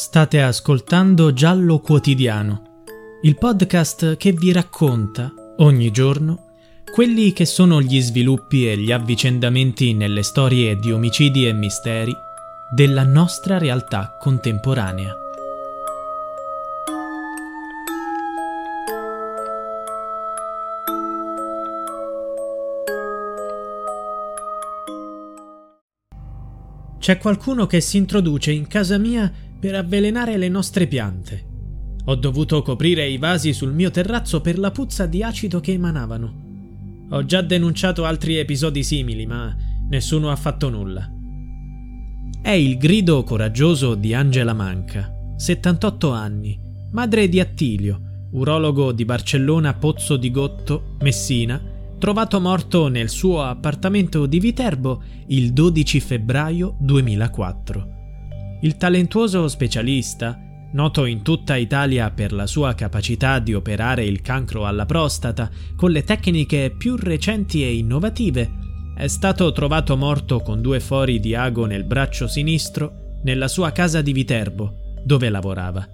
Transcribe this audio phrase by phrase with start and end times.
[0.00, 2.84] State ascoltando Giallo Quotidiano,
[3.20, 6.54] il podcast che vi racconta ogni giorno
[6.90, 12.16] quelli che sono gli sviluppi e gli avvicendamenti nelle storie di omicidi e misteri
[12.74, 15.14] della nostra realtà contemporanea.
[26.98, 29.30] C'è qualcuno che si introduce in casa mia
[29.60, 31.44] per avvelenare le nostre piante.
[32.06, 36.48] Ho dovuto coprire i vasi sul mio terrazzo per la puzza di acido che emanavano.
[37.10, 39.54] Ho già denunciato altri episodi simili, ma
[39.90, 41.08] nessuno ha fatto nulla.
[42.40, 46.58] È il grido coraggioso di Angela Manca, 78 anni,
[46.92, 51.60] madre di Attilio, urologo di Barcellona Pozzo di Gotto, Messina,
[51.98, 57.99] trovato morto nel suo appartamento di Viterbo il 12 febbraio 2004.
[58.62, 60.38] Il talentuoso specialista,
[60.72, 65.90] noto in tutta Italia per la sua capacità di operare il cancro alla prostata con
[65.90, 68.50] le tecniche più recenti e innovative,
[68.94, 74.02] è stato trovato morto con due fori di ago nel braccio sinistro nella sua casa
[74.02, 75.88] di Viterbo, dove lavorava.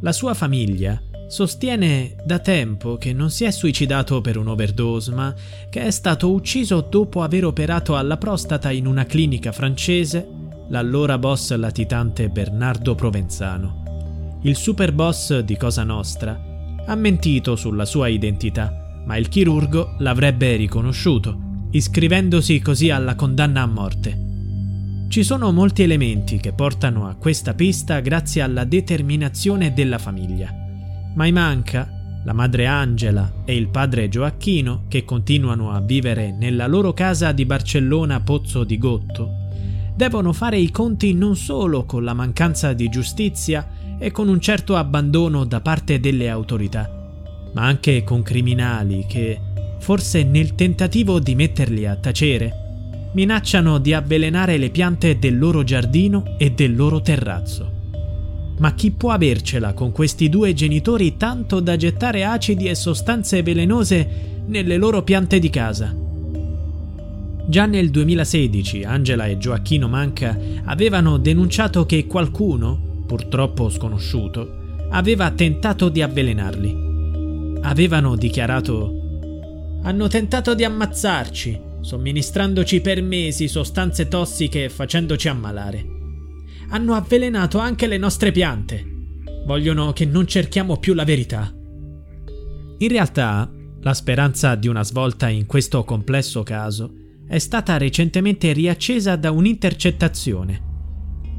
[0.00, 5.34] La sua famiglia sostiene da tempo che non si è suicidato per un'overdose, ma
[5.68, 11.54] che è stato ucciso dopo aver operato alla prostata in una clinica francese l'allora boss
[11.54, 14.38] latitante Bernardo Provenzano.
[14.42, 16.38] Il super boss di Cosa Nostra
[16.84, 23.66] ha mentito sulla sua identità, ma il chirurgo l'avrebbe riconosciuto, iscrivendosi così alla condanna a
[23.66, 24.24] morte.
[25.08, 30.52] Ci sono molti elementi che portano a questa pista grazie alla determinazione della famiglia.
[31.14, 31.90] Mai manca
[32.24, 37.46] la madre Angela e il padre Gioacchino, che continuano a vivere nella loro casa di
[37.46, 39.45] Barcellona Pozzo di Gotto,
[39.96, 43.66] devono fare i conti non solo con la mancanza di giustizia
[43.98, 46.88] e con un certo abbandono da parte delle autorità,
[47.54, 49.40] ma anche con criminali che,
[49.78, 52.64] forse nel tentativo di metterli a tacere,
[53.14, 57.72] minacciano di avvelenare le piante del loro giardino e del loro terrazzo.
[58.58, 64.42] Ma chi può avercela con questi due genitori tanto da gettare acidi e sostanze velenose
[64.46, 66.04] nelle loro piante di casa?
[67.48, 75.88] Già nel 2016 Angela e Gioacchino Manca avevano denunciato che qualcuno, purtroppo sconosciuto, aveva tentato
[75.88, 77.58] di avvelenarli.
[77.62, 85.86] Avevano dichiarato Hanno tentato di ammazzarci, somministrandoci per mesi sostanze tossiche e facendoci ammalare.
[86.70, 88.84] Hanno avvelenato anche le nostre piante.
[89.46, 91.54] Vogliono che non cerchiamo più la verità.
[92.78, 93.48] In realtà,
[93.82, 100.62] la speranza di una svolta in questo complesso caso è stata recentemente riaccesa da un'intercettazione.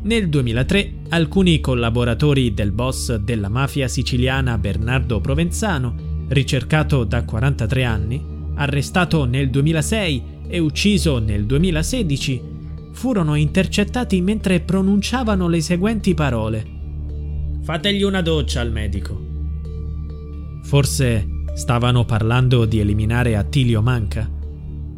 [0.04, 8.24] Nel 2003 alcuni collaboratori del boss della mafia siciliana Bernardo Provenzano, ricercato da 43 anni,
[8.56, 12.42] arrestato nel 2006 e ucciso nel 2016,
[12.92, 16.66] furono intercettati mentre pronunciavano le seguenti parole.
[17.62, 19.26] Fategli una doccia al medico.
[20.64, 24.37] Forse stavano parlando di eliminare Attilio Manca?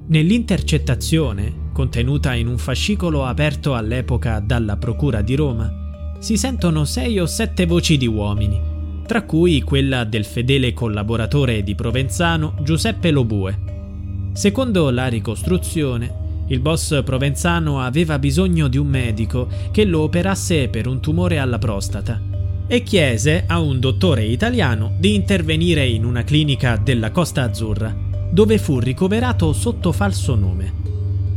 [0.09, 7.27] Nell'intercettazione, contenuta in un fascicolo aperto all'epoca dalla Procura di Roma, si sentono sei o
[7.27, 8.59] sette voci di uomini,
[9.05, 14.31] tra cui quella del fedele collaboratore di Provenzano Giuseppe Lobue.
[14.33, 20.87] Secondo la ricostruzione, il boss Provenzano aveva bisogno di un medico che lo operasse per
[20.87, 22.19] un tumore alla prostata
[22.65, 28.57] e chiese a un dottore italiano di intervenire in una clinica della Costa Azzurra dove
[28.57, 30.73] fu ricoverato sotto falso nome.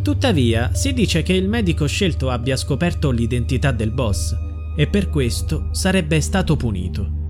[0.02, 4.34] Tuttavia, si dice che il medico scelto abbia scoperto l'identità del boss
[4.76, 7.20] e per questo sarebbe stato punito.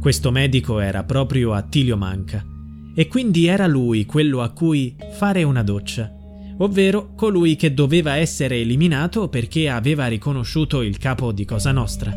[0.00, 2.44] Questo medico era proprio Attilio Manca
[2.94, 6.12] e quindi era lui quello a cui fare una doccia,
[6.58, 12.14] ovvero colui che doveva essere eliminato perché aveva riconosciuto il capo di Cosa Nostra.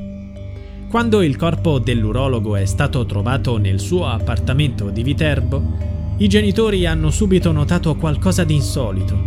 [0.90, 7.12] Quando il corpo dell'urologo è stato trovato nel suo appartamento di Viterbo, i genitori hanno
[7.12, 9.22] subito notato qualcosa di insolito.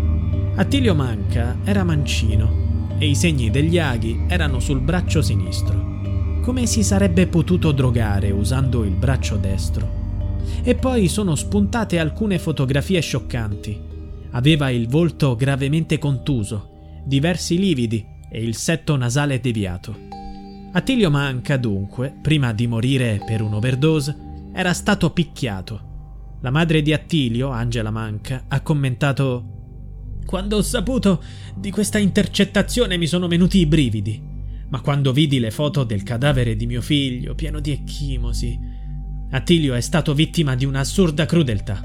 [0.54, 6.40] Attilio Manca era mancino e i segni degli aghi erano sul braccio sinistro.
[6.40, 10.40] Come si sarebbe potuto drogare usando il braccio destro?
[10.62, 13.78] E poi sono spuntate alcune fotografie scioccanti.
[14.30, 16.70] Aveva il volto gravemente contuso,
[17.04, 19.94] diversi lividi e il setto nasale deviato.
[20.72, 24.16] Attilio Manca, dunque, prima di morire per un'overdose,
[24.54, 25.85] era stato picchiato.
[26.46, 31.20] La madre di Attilio, Angela Manca, ha commentato quando ho saputo
[31.56, 34.22] di questa intercettazione mi sono venuti i brividi,
[34.68, 38.56] ma quando vidi le foto del cadavere di mio figlio pieno di ecchimosi,
[39.32, 41.82] Attilio è stato vittima di un'assurda crudeltà.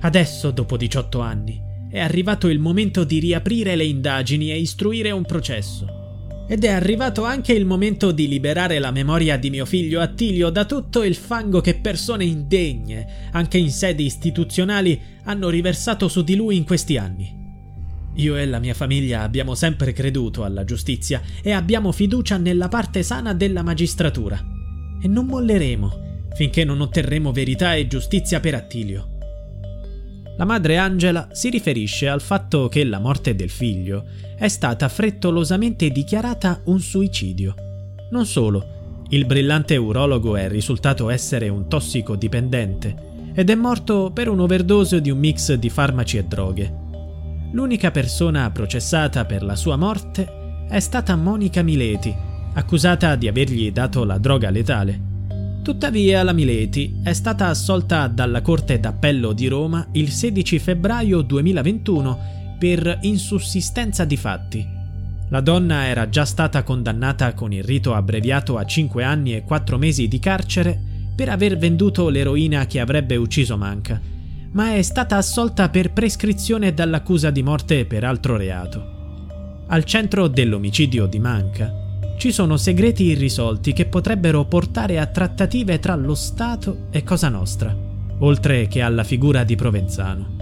[0.00, 1.60] Adesso, dopo 18 anni,
[1.90, 6.03] è arrivato il momento di riaprire le indagini e istruire un processo.
[6.46, 10.64] Ed è arrivato anche il momento di liberare la memoria di mio figlio Attilio da
[10.64, 16.56] tutto il fango che persone indegne, anche in sedi istituzionali, hanno riversato su di lui
[16.56, 17.42] in questi anni.
[18.16, 23.02] Io e la mia famiglia abbiamo sempre creduto alla giustizia e abbiamo fiducia nella parte
[23.02, 24.38] sana della magistratura.
[25.02, 26.02] E non molleremo
[26.34, 29.13] finché non otterremo verità e giustizia per Attilio.
[30.36, 34.04] La madre Angela si riferisce al fatto che la morte del figlio
[34.36, 37.54] è stata frettolosamente dichiarata un suicidio.
[38.10, 45.00] Non solo, il brillante urologo è risultato essere un tossicodipendente ed è morto per un'overdose
[45.00, 46.82] di un mix di farmaci e droghe.
[47.52, 52.12] L'unica persona processata per la sua morte è stata Monica Mileti,
[52.54, 55.13] accusata di avergli dato la droga letale.
[55.64, 62.56] Tuttavia la Mileti è stata assolta dalla Corte d'Appello di Roma il 16 febbraio 2021
[62.58, 64.68] per insussistenza di fatti.
[65.30, 69.78] La donna era già stata condannata con il rito abbreviato a 5 anni e 4
[69.78, 70.78] mesi di carcere
[71.16, 73.98] per aver venduto l'eroina che avrebbe ucciso Manca,
[74.50, 79.64] ma è stata assolta per prescrizione dall'accusa di morte per altro reato.
[79.68, 81.83] Al centro dell'omicidio di Manca
[82.16, 87.76] ci sono segreti irrisolti che potrebbero portare a trattative tra lo Stato e Cosa Nostra,
[88.18, 90.36] oltre che alla figura di Provenzano.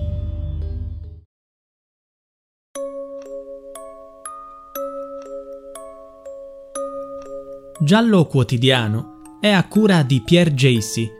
[7.80, 11.10] Giallo Quotidiano è a cura di Pierre Jacy.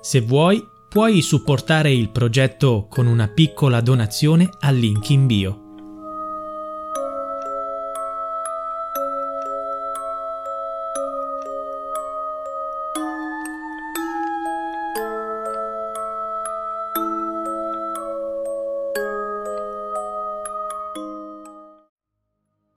[0.00, 5.61] Se vuoi, puoi supportare il progetto con una piccola donazione al link in bio.